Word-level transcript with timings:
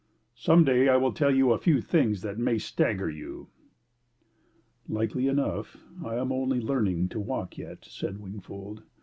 "Some 0.33 0.63
day 0.63 0.89
I 0.89 0.97
will 0.97 1.13
tell 1.13 1.29
you 1.29 1.51
a 1.51 1.59
few 1.59 1.79
things 1.79 2.23
that 2.23 2.39
may 2.39 2.57
stagger 2.57 3.07
you." 3.07 3.49
"Likely 4.89 5.27
enough: 5.27 5.77
I 6.03 6.15
am 6.15 6.31
only 6.31 6.59
learning 6.59 7.09
to 7.09 7.19
walk 7.19 7.55
yet," 7.59 7.85
said 7.85 8.19
Wingfold. 8.19 8.81